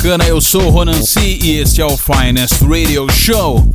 [0.00, 0.24] bacana?
[0.24, 3.68] Eu sou o Ronan C e este é o Finest Radio Show.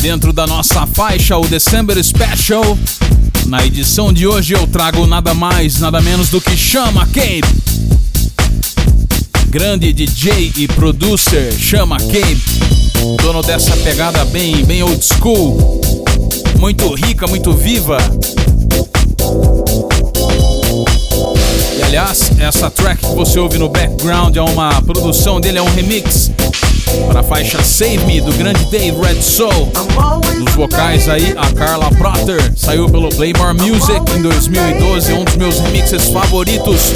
[0.00, 2.76] Dentro da nossa faixa, o December Special,
[3.46, 7.44] na edição de hoje eu trago nada mais, nada menos do que Chama Cape.
[9.48, 12.42] Grande DJ e producer, Chama Cape.
[13.22, 15.80] Dono dessa pegada bem, bem old school.
[16.58, 17.98] Muito rica, muito viva.
[21.92, 26.30] Aliás, essa track que você ouve no background é uma produção dele, é um remix
[27.06, 29.70] para a faixa Save Me do grande Dave Red Soul.
[30.38, 35.58] Nos vocais aí, a Carla Protter saiu pelo Playmore Music em 2012, um dos meus
[35.60, 36.94] remixes favoritos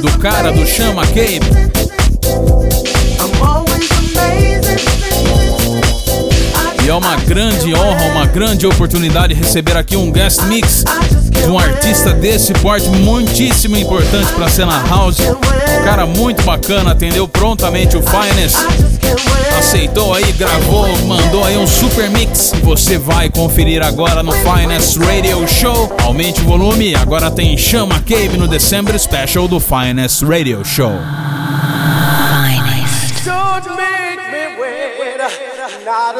[0.00, 1.42] do cara do Chama Cape.
[6.84, 10.84] E é uma grande honra, uma grande oportunidade receber aqui um guest mix
[11.30, 15.18] de um artista desse porte muitíssimo importante para a cena house.
[15.18, 18.58] Um cara muito bacana, atendeu prontamente o Finest.
[19.58, 22.52] Aceitou aí, gravou, mandou aí um super mix.
[22.62, 25.90] Você vai conferir agora no Finest Radio Show.
[26.02, 30.92] Aumente o volume, agora tem Chama Cave no December Special do Finest Radio Show.
[33.64, 33.93] Not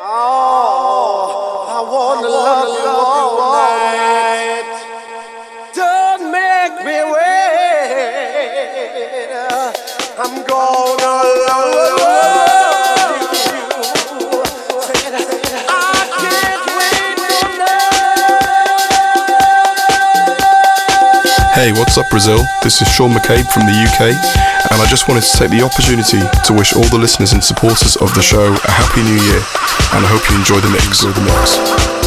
[0.00, 4.68] Oh, I wanna love you all night.
[5.74, 8.32] Don't make me wait.
[10.18, 11.12] I'm gonna
[11.48, 12.51] love you.
[21.62, 22.44] Hey, what's up, Brazil?
[22.64, 24.10] This is Sean McCabe from the UK,
[24.72, 27.94] and I just wanted to take the opportunity to wish all the listeners and supporters
[27.94, 29.38] of the show a happy new year,
[29.94, 31.04] and I hope you enjoy the mix.
[31.04, 32.01] Enjoy the mix.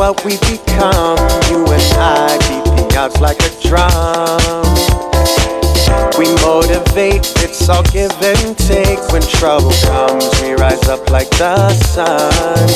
[0.00, 1.18] What we become.
[1.50, 4.64] You and I beating out like a drum.
[6.18, 8.98] We motivate, it's all give and take.
[9.12, 12.68] When trouble comes, we rise up like the sun.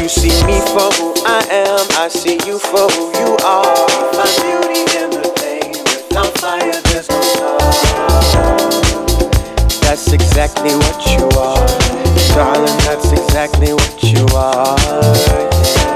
[0.00, 3.88] You see me for who I am, I see you for who you are.
[4.14, 7.58] Find beauty in the pain, without fire, there's no sun.
[9.82, 11.66] That's exactly what you are,
[12.30, 12.76] darling.
[12.86, 14.76] That's exactly what you are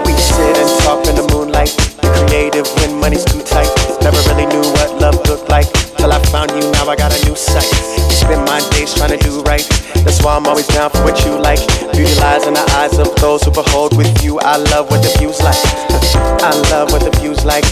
[0.06, 1.74] We sit and talk in the moonlight.
[2.02, 3.70] Creative when money's too tight.
[4.02, 6.70] Never really knew what love looked like till I found you.
[6.72, 7.68] Now I got a new sight.
[8.10, 9.66] Spend my days trying to do right.
[10.04, 11.60] That's why I'm always down for what you like.
[11.92, 14.38] Beauty lies in the eyes of those who behold with you.
[14.40, 15.58] I love what the view's like.
[16.42, 17.66] I love what the view's like.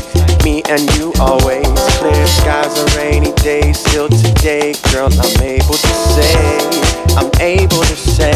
[0.45, 1.67] Me and you always.
[1.99, 3.79] Clear skies and rainy days.
[3.79, 6.94] Still today, girl, I'm able to say.
[7.17, 8.33] I'm able to say.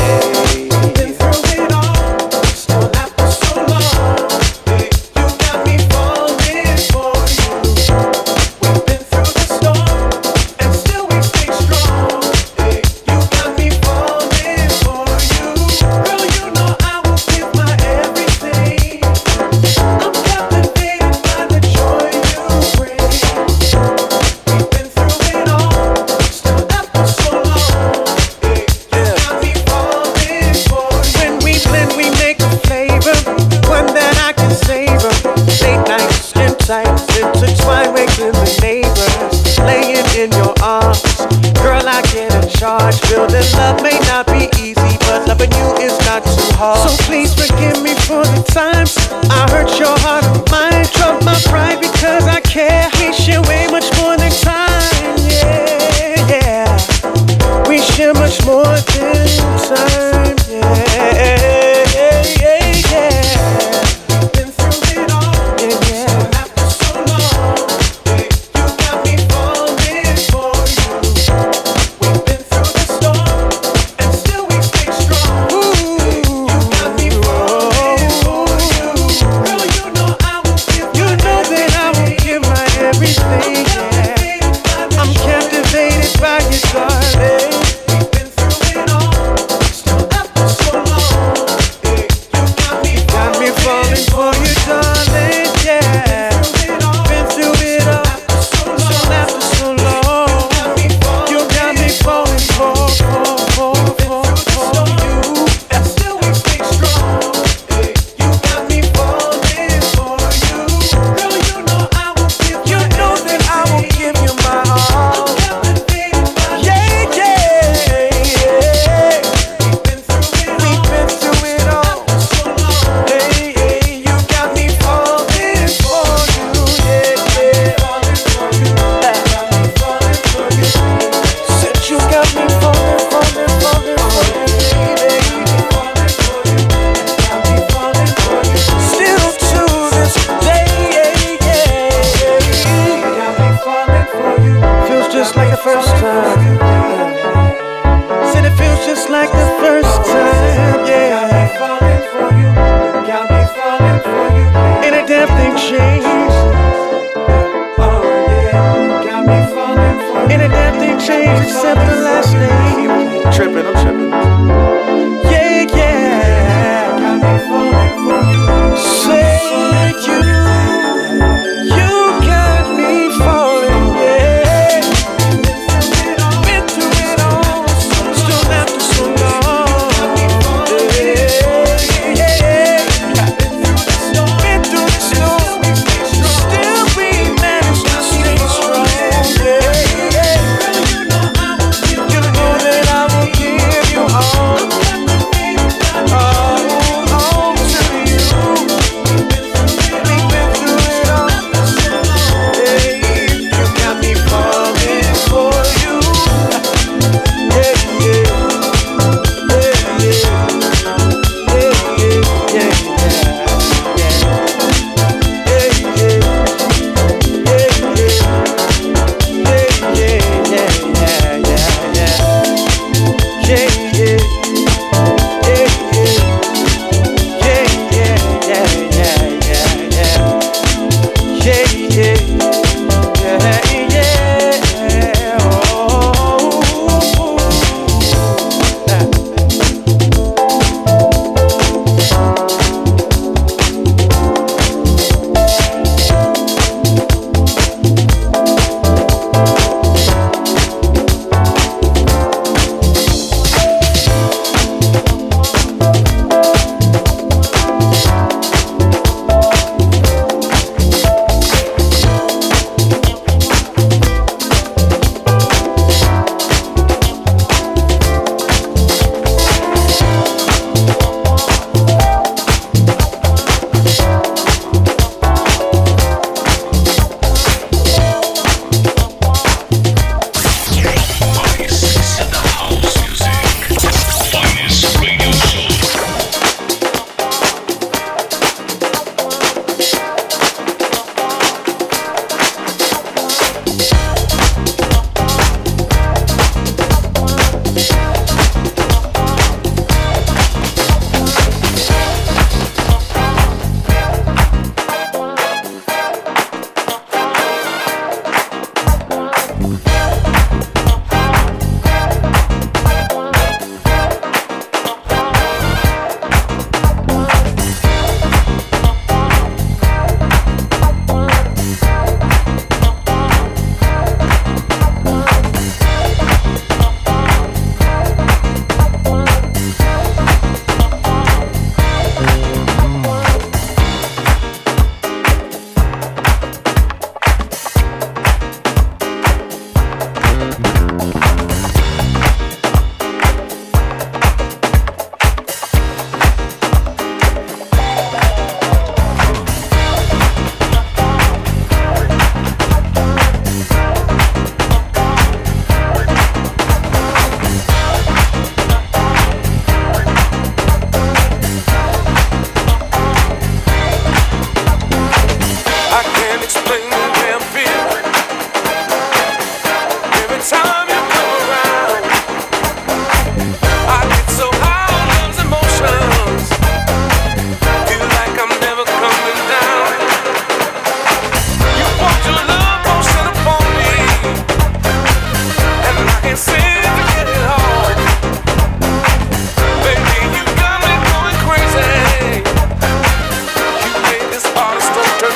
[54.09, 55.17] More than time,
[59.71, 59.98] uh.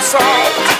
[0.02, 0.71] song.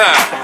[0.00, 0.39] Ha ha ha!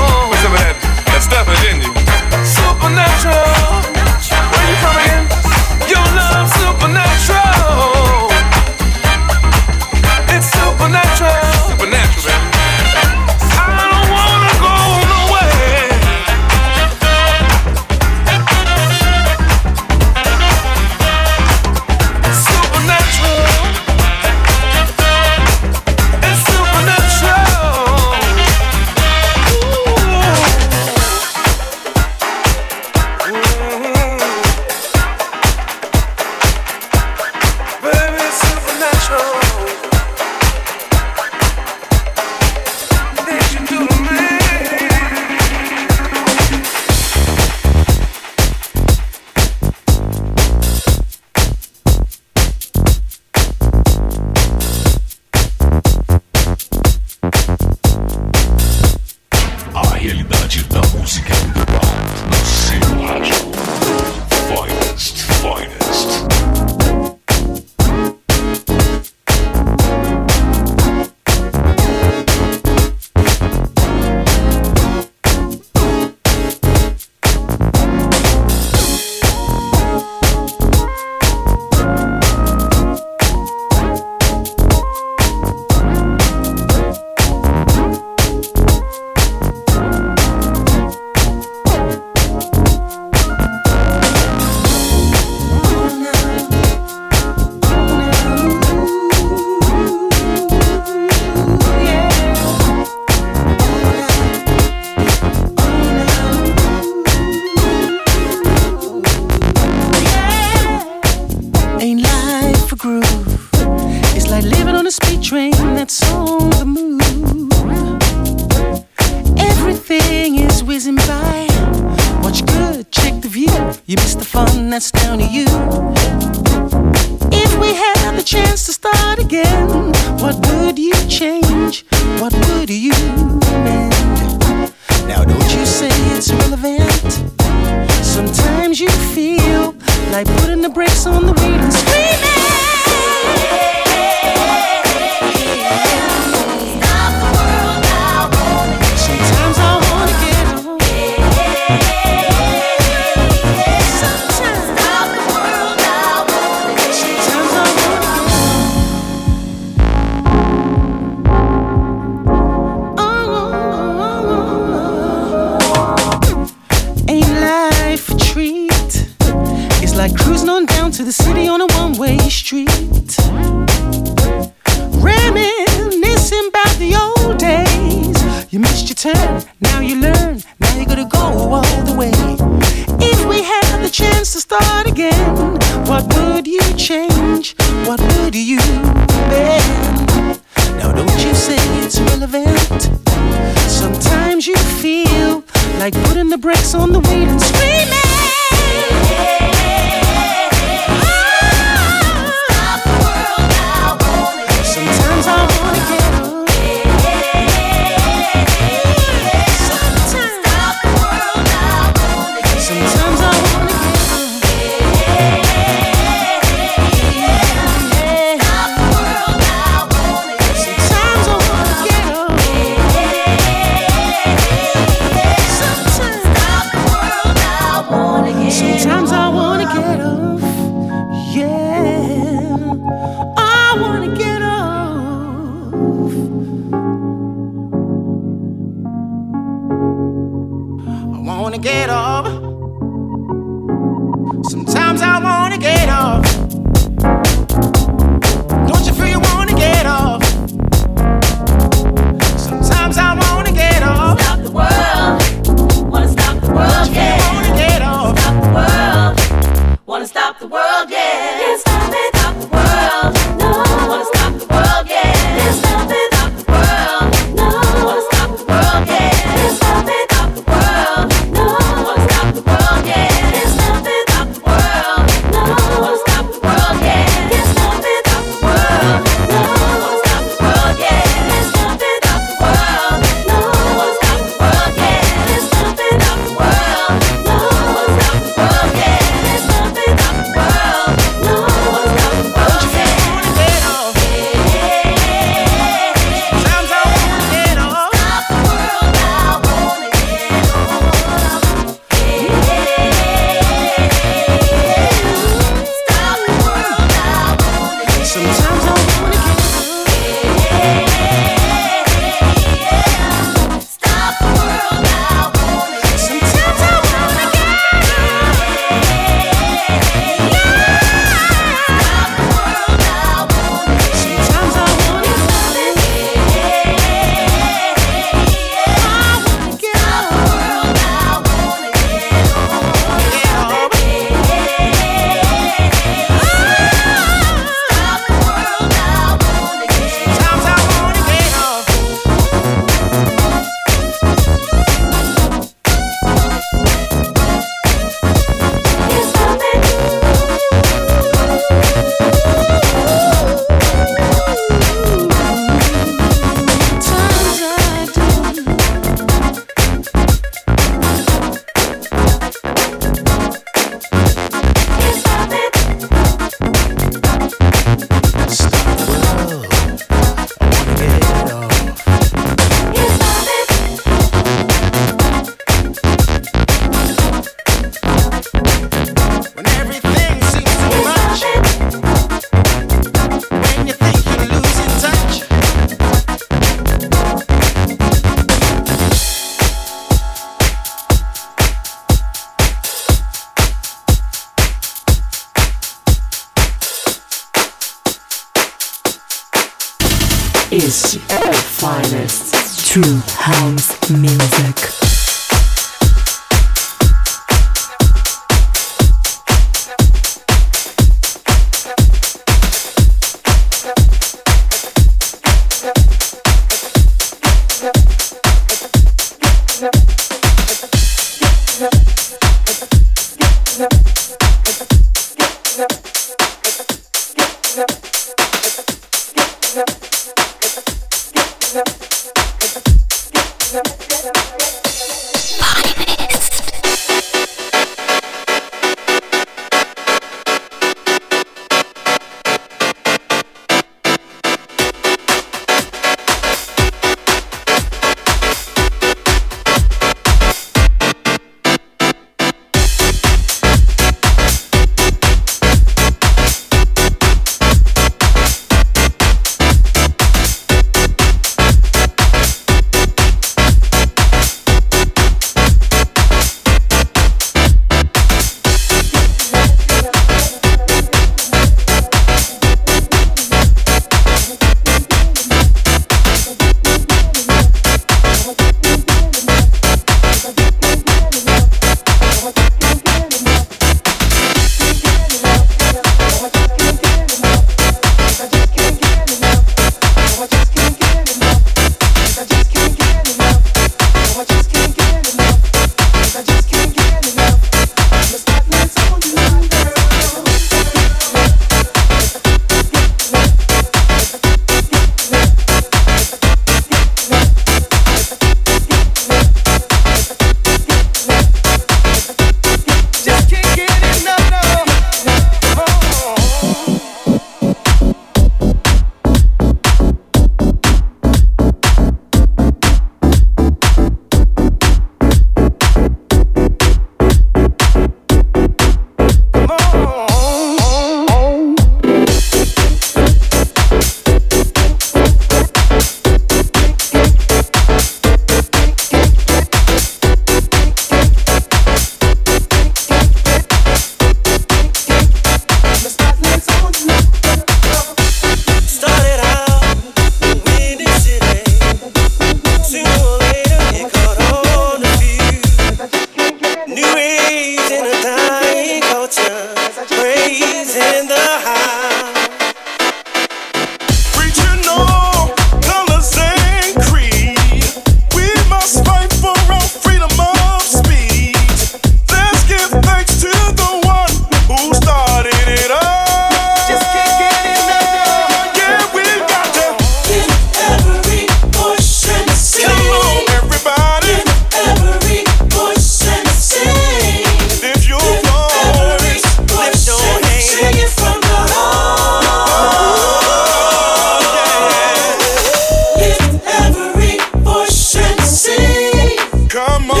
[598.31, 599.17] see.
[599.49, 600.00] Come on.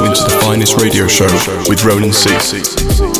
[0.00, 1.26] Listening to the finest radio show
[1.68, 3.19] with Ronan C.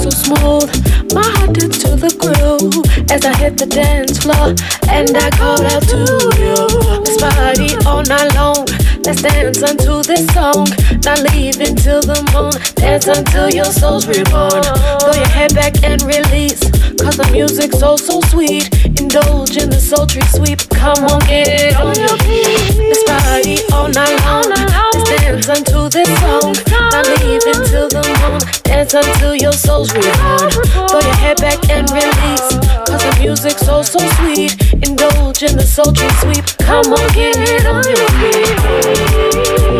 [0.00, 0.70] so smooth,
[1.12, 4.56] my heart did to the groove as I hit the dance floor
[4.88, 6.00] and I called out to
[6.40, 6.56] you.
[7.04, 8.64] This party all night long.
[9.04, 10.68] Let's dance unto this song.
[11.04, 12.56] Not leave until the moon.
[12.80, 14.64] Dance until your soul's reborn.
[15.04, 16.60] Throw your head back and release.
[16.96, 18.72] Cause the music's so, so sweet.
[18.84, 20.60] Indulge in the sultry sweep.
[20.70, 22.72] Come on, get it on your feet.
[22.88, 24.48] Let's party all night long.
[24.48, 26.69] Let's dance unto this song.
[27.00, 28.40] Leave until the moon.
[28.64, 30.50] Dance until your soul's reborn.
[30.50, 32.58] Throw your head back and release.
[32.86, 34.60] Cause the music's so, so sweet.
[34.86, 36.44] Indulge in the sultry sweep.
[36.58, 38.08] Come on, get it on your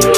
[0.01, 0.10] feet.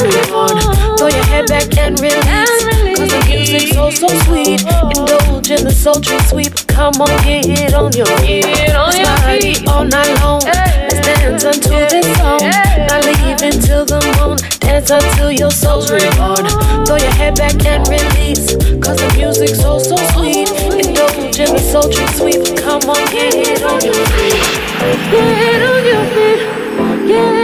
[0.00, 0.96] Your soul's reborn.
[0.96, 2.24] Throw your head back and release.
[2.96, 4.60] Cause the music's so so sweet.
[4.96, 6.54] Indulge in the sultry sweep.
[6.68, 8.46] Come on, get it on your feet.
[8.46, 10.40] Let's party all night long.
[10.42, 12.40] Let's dance unto this song.
[12.88, 16.46] Not leave until the moon dance until your soul's reborn.
[16.86, 18.54] Throw your head back and release.
[18.80, 20.48] Cause the music's so, so sweet.
[20.80, 22.42] Indulge in the sultry sweep.
[22.58, 24.40] Come on, get it on your feet.
[25.10, 26.40] Get on your feet.
[26.78, 27.39] Get on your feet.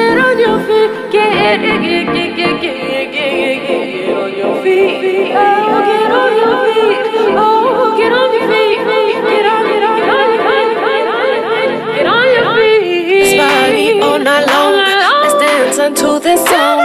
[1.46, 5.30] Get, get, get, get, get, get, get, on your feet.
[5.30, 7.38] Oh, get on your feet.
[7.38, 8.82] Oh, get on your feet.
[8.82, 10.26] Get on, get on, get on.
[11.94, 13.38] Get on your feet.
[13.38, 14.74] Party all night long.
[15.22, 16.82] Let's dance unto this song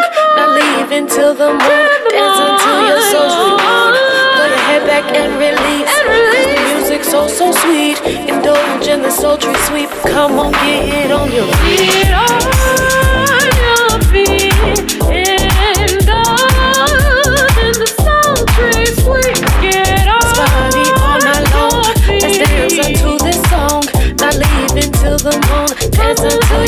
[0.54, 1.90] leave until the moon.
[2.14, 3.94] Dance until your soul's reborn.
[4.36, 5.90] Throw your head back and release.
[5.90, 7.98] Cause the music's so, so sweet.
[8.30, 9.90] Indulge in the sultry sweep.
[10.14, 12.31] Come on, get it on your feet.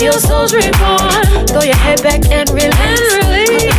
[0.04, 1.48] Your soul's reborn.
[1.48, 3.74] Throw your head back and release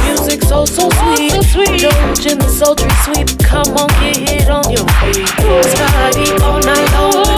[0.55, 1.31] so, so sweet.
[1.31, 1.83] So sweet.
[1.83, 3.39] Indulge in the sultry sweep.
[3.41, 5.29] Come on, get hit on your feet.
[5.39, 7.34] It's party all night long.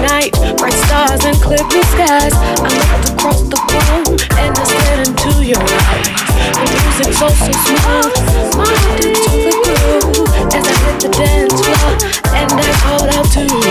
[0.00, 2.32] Night, bright stars and clear blue skies.
[2.34, 6.08] I looked across the room and I stared into your eyes.
[6.56, 8.14] The music's so so smooth,
[8.56, 11.90] my heart into the groove as I hit the dance floor
[12.34, 13.62] and I called out to you.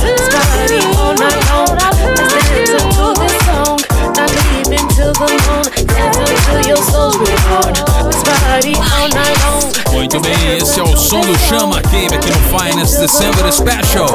[0.00, 1.39] Sky party all night
[9.92, 14.08] Muito bem, esse é o som do Chama Cave aqui no Finest December Special.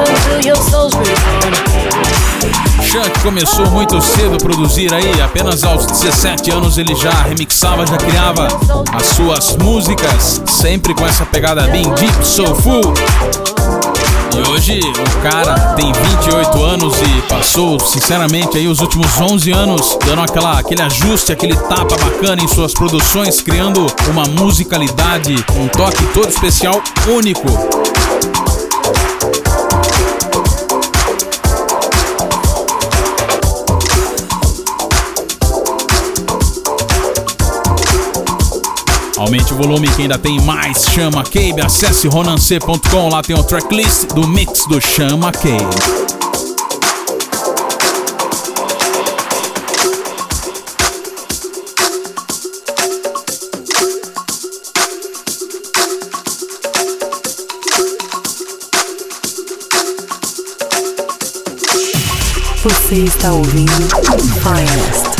[3.11, 7.97] Que começou muito cedo a produzir aí, apenas aos 17 anos ele já remixava, já
[7.97, 8.47] criava
[8.93, 12.93] as suas músicas, sempre com essa pegada bem deep, soulful.
[14.35, 19.97] E hoje o cara tem 28 anos e passou, sinceramente, aí os últimos 11 anos
[20.05, 26.05] dando aquela, aquele ajuste, aquele tapa bacana em suas produções, criando uma musicalidade, um toque
[26.13, 27.47] todo especial, único.
[39.25, 41.59] Aumente o volume que ainda tem mais Chama Cabe.
[41.59, 45.65] Acesse ronance.com, lá tem o tracklist do mix do Chama Cabe.
[62.63, 63.71] Você está ouvindo
[64.43, 65.14] Finest.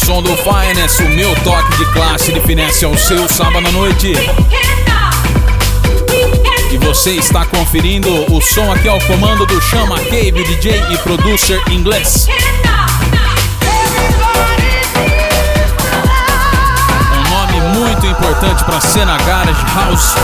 [0.00, 4.12] Som do Finance, o meu toque de classe de finesse ao seu sábado à noite.
[6.70, 11.60] E você está conferindo o som aqui ao comando do Chama Cave, DJ e producer
[11.70, 12.26] inglês.
[17.14, 20.14] Um nome muito importante para a cena Garage House.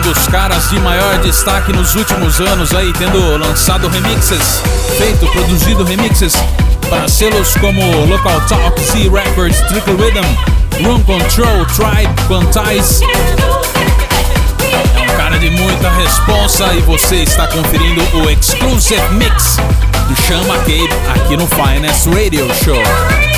[0.00, 4.62] Um dos caras de maior destaque nos últimos anos aí, tendo lançado remixes,
[4.96, 6.32] feito, produzido remixes
[6.88, 13.04] para selos como Local Talk, Z Records, Triple Rhythm, Room Control, Tribe, Quantize.
[14.96, 19.58] É um cara de muita responsa e você está conferindo o Exclusive Mix
[20.08, 23.29] do Chama Cape aqui no Finance Radio Show.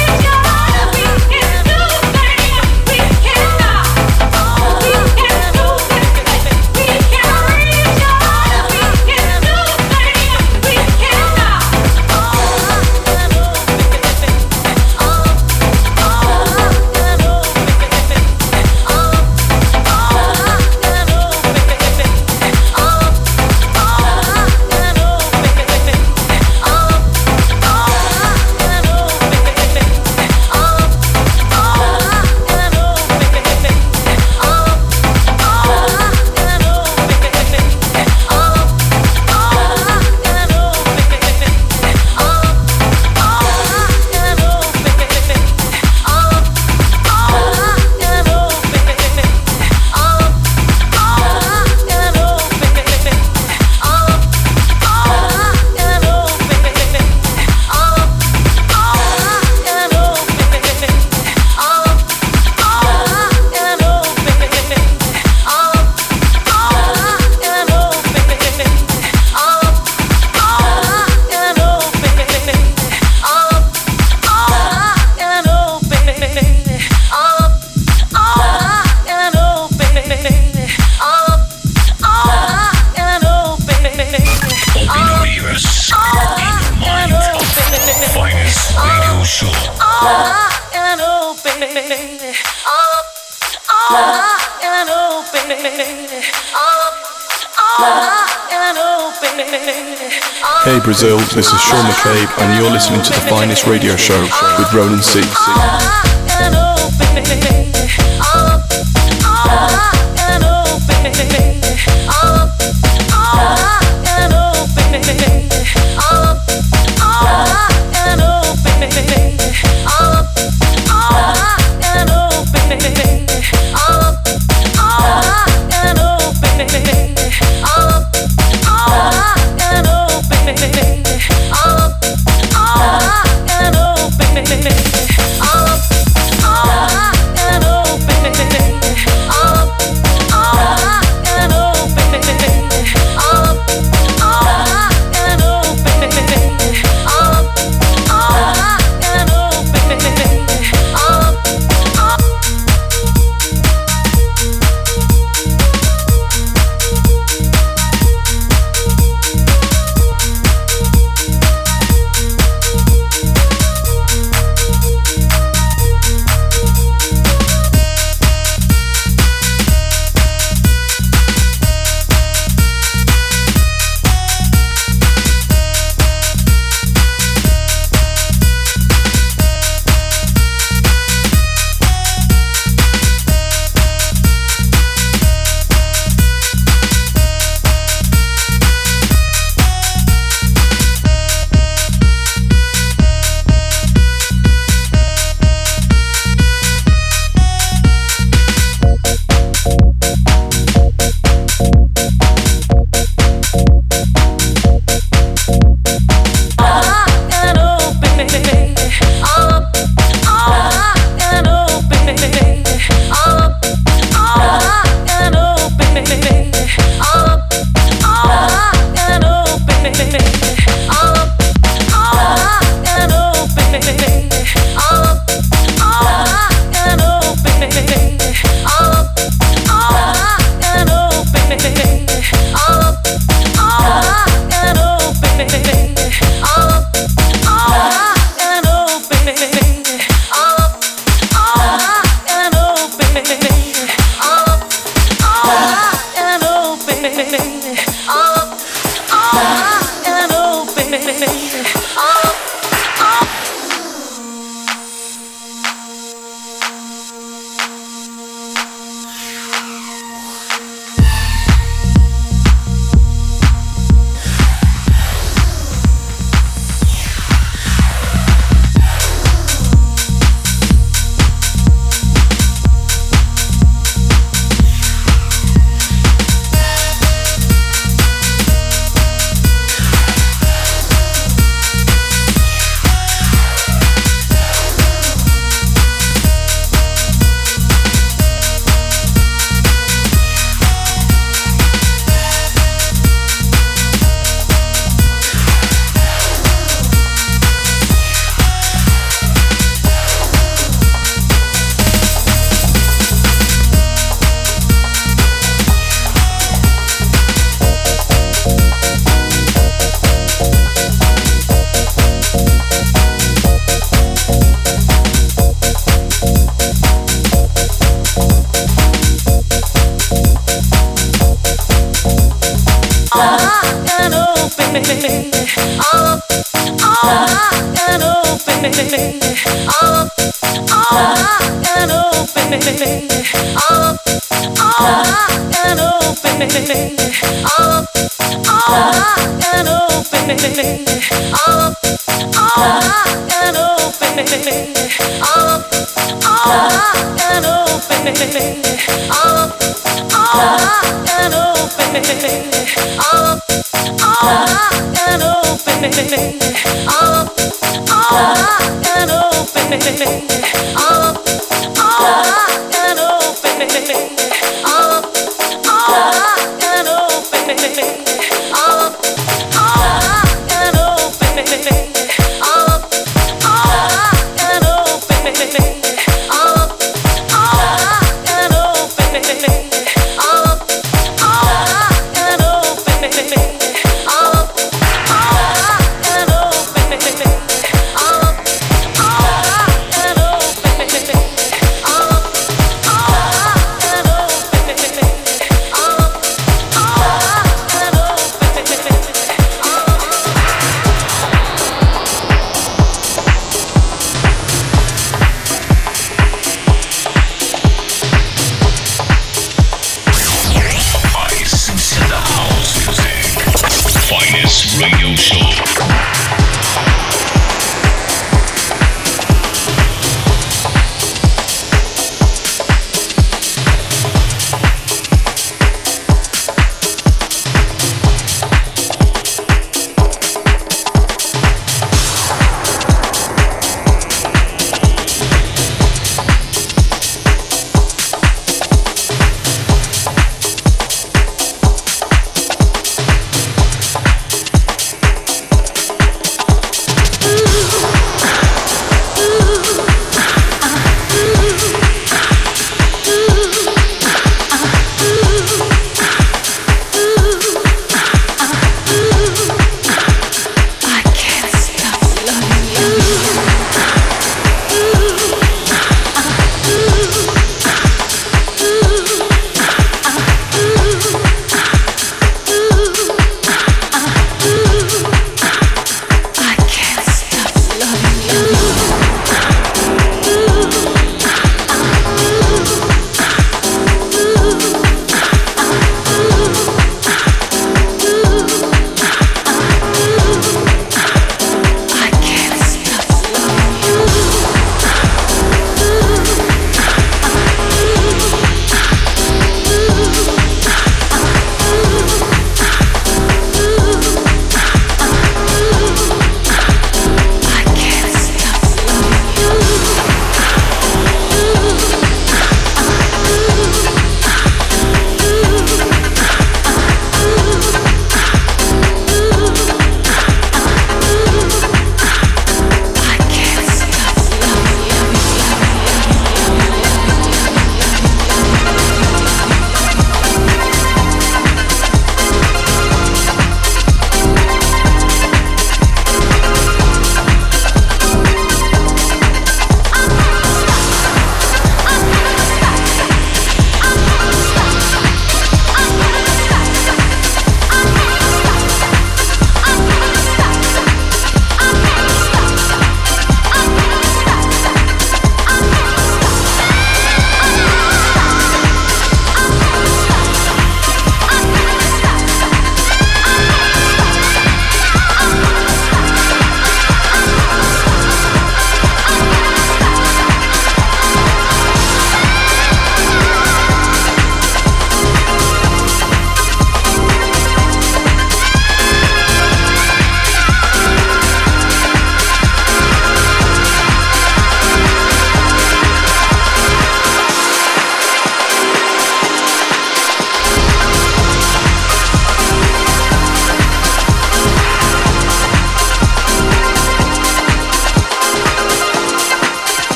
[101.35, 104.21] This is Sean McCabe, and you're listening to the finest radio show
[104.59, 106.12] with Ronan C.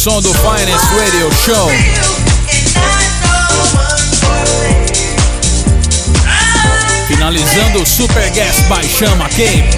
[0.00, 1.70] som do Finest Radio Show.
[7.06, 9.68] Finalizando o Super Guest by Chama Cape.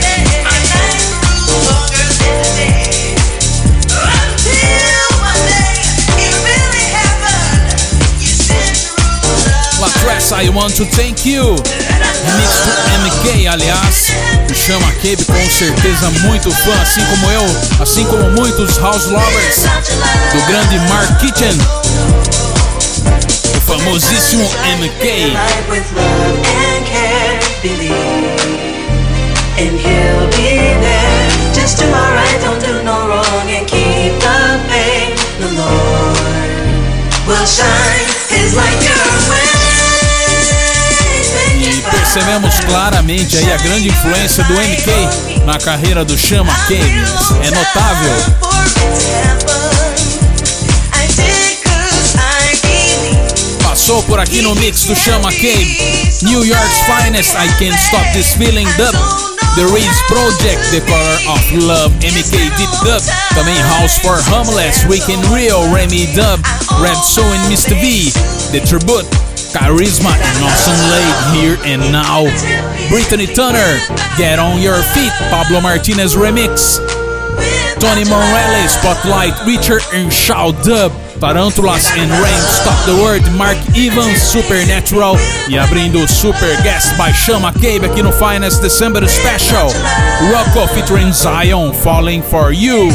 [9.80, 11.81] Latress, I want to thank you.
[12.24, 12.70] Remix do
[13.04, 14.12] MK, aliás.
[14.50, 17.44] O Chama Cabe com certeza muito fã, assim como eu,
[17.80, 19.62] assim como muitos house lovers
[20.32, 21.58] do grande Mark Kitchen.
[23.56, 24.44] O famosíssimo
[24.78, 25.32] MK.
[37.44, 39.91] Shine his light your way.
[42.12, 47.02] Percebemos claramente aí a grande influência do MK na carreira do Chama Cave.
[47.42, 48.12] É notável.
[53.62, 56.18] Passou por aqui no mix do Chama Cave.
[56.20, 58.94] New York's finest, I can't stop this feeling dub.
[59.54, 63.02] The Reeds Project, The Color of Love, MK Deep Dub,
[63.34, 66.42] também House for Homeless, Weekend Real, Remy Dub,
[66.78, 67.74] Red Soul and Mr.
[67.80, 68.12] V,
[68.52, 69.08] The Tribute,
[69.52, 72.24] Charisma Awesome Late Here and Now,
[72.88, 73.78] Brittany Turner,
[74.16, 76.80] Get On Your Feet, Pablo Martinez Remix,
[77.78, 80.92] Tony Morelli, Spotlight, Richard and Shout Dub,
[81.22, 85.16] Tarantulas and Rain Stop the Word, Mark Evans, Supernatural.
[85.48, 89.68] E abrindo Super Guest by Chama Cabe aqui no Finest December Special,
[90.32, 92.88] Rocco featuring Zion, Falling For You.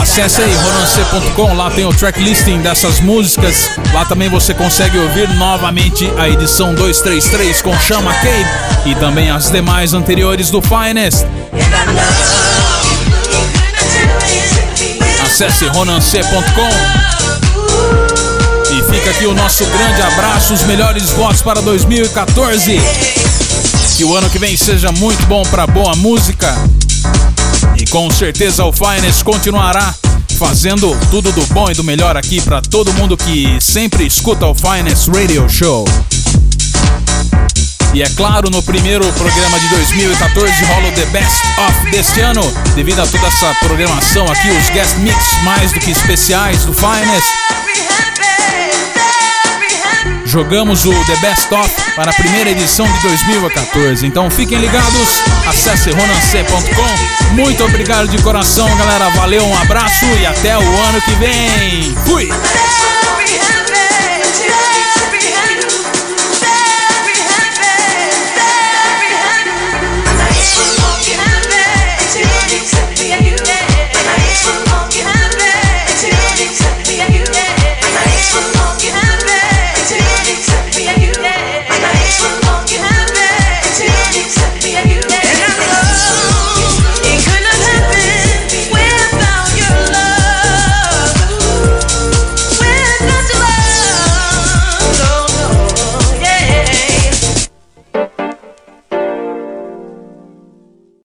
[0.00, 5.28] Acesse aí ronance.com, lá tem o track listing dessas músicas, lá também você consegue ouvir
[5.30, 11.26] novamente a edição 233 com Chama Cabe e também as demais anteriores do Finest.
[15.24, 17.21] Acesse ronance.com
[19.02, 22.80] fica aqui o nosso grande abraço, os melhores votos para 2014.
[23.96, 26.54] Que o ano que vem seja muito bom para boa música.
[27.76, 29.92] E com certeza o Finest continuará
[30.38, 34.54] fazendo tudo do bom e do melhor aqui para todo mundo que sempre escuta o
[34.54, 35.84] Finest Radio Show.
[37.94, 42.42] E é claro, no primeiro programa de 2014 rola o The Best of deste ano,
[42.76, 47.26] devido a toda essa programação aqui, os guest mix mais do que especiais do Finest.
[50.32, 54.06] Jogamos o The Best of para a primeira edição de 2014.
[54.06, 57.34] Então fiquem ligados, acesse ronancê.com.
[57.34, 59.10] Muito obrigado de coração, galera.
[59.10, 61.94] Valeu, um abraço e até o ano que vem.
[62.06, 62.30] Fui!